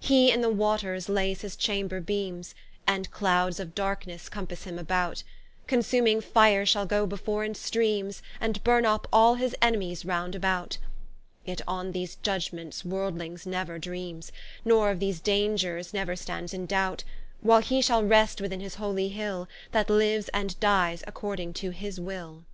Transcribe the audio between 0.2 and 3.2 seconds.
in the waters laies his chamber beames, And